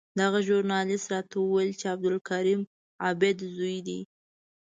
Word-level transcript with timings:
دغه 0.19 0.39
ژورنالېست 0.47 1.07
راته 1.13 1.35
وویل 1.39 1.71
چې 1.79 1.85
د 1.87 1.91
عبدالکریم 1.93 2.61
عابد 3.03 3.37
زوی 3.55 3.77
دی. 3.87 3.99